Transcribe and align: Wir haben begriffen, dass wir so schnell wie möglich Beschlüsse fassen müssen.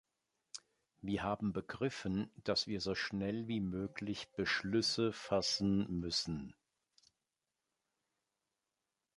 Wir 1.03 1.21
haben 1.21 1.53
begriffen, 1.53 2.31
dass 2.43 2.65
wir 2.65 2.81
so 2.81 2.95
schnell 2.95 3.47
wie 3.47 3.59
möglich 3.59 4.29
Beschlüsse 4.35 5.13
fassen 5.13 5.85
müssen. 5.99 6.55